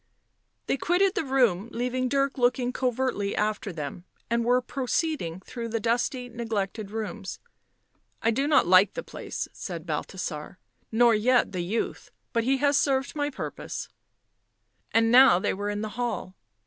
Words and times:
They 0.65 0.77
quitted 0.77 1.13
the 1.13 1.23
room, 1.23 1.69
leaving 1.71 2.09
Dirk 2.09 2.39
looking 2.39 2.73
covertly 2.73 3.35
after 3.35 3.71
them, 3.71 4.05
and 4.31 4.43
were 4.43 4.59
proceeding 4.59 5.41
through 5.41 5.69
the 5.69 5.79
dusty, 5.79 6.27
neglected 6.27 6.89
rooms." 6.89 7.39
I 8.23 8.31
do 8.31 8.47
not 8.47 8.65
like 8.65 8.95
the 8.95 9.03
place," 9.03 9.47
said 9.53 9.85
Balthasar." 9.85 10.57
Nor 10.91 11.13
yet 11.13 11.51
the 11.51 11.61
youth. 11.61 12.09
But 12.33 12.45
he 12.45 12.57
has 12.57 12.79
served 12.79 13.15
my 13.15 13.29
purpose." 13.29 13.89
And 14.91 15.11
now 15.11 15.37
they 15.37 15.53
were 15.53 15.69
in 15.69 15.81
the 15.81 15.89
hall. 15.89 16.35